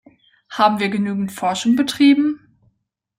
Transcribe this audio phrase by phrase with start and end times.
[0.49, 2.39] Haben wir genügend Forschung betrieben?